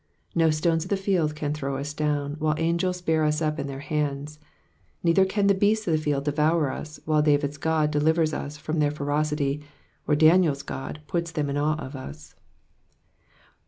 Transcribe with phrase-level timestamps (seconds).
[0.33, 3.67] No stones of the iield can throw us down, while angels bear us up m
[3.67, 4.39] their bands;
[5.03, 8.79] neither can the beasts of the tield devour us, while David's God delivers us from
[8.79, 9.61] their ferocity,
[10.07, 12.33] or D.iniePs God puts them in awe of us.